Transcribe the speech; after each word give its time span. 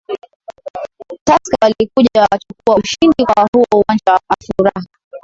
tusker 1.25 1.57
walikuja 1.63 2.21
wakachukua 2.21 2.75
ushindi 2.75 3.25
kwa 3.25 3.47
huo 3.53 3.65
uwanja 3.73 4.13
wa 4.13 4.21
afuraha 4.39 4.87